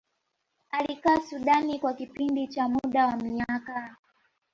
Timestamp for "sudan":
1.29-1.79